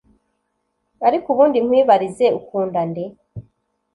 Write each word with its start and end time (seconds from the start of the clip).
ariko 1.07 1.27
ubundi 1.29 1.57
nkwibarize 1.65 2.25
ukunda 2.39 2.81
nde 2.89 3.03